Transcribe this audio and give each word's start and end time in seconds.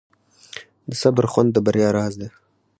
د 0.89 0.91
صبر 1.01 1.25
خوند 1.31 1.49
د 1.53 1.57
بریا 1.65 1.89
راز 1.97 2.13
دی. 2.21 2.29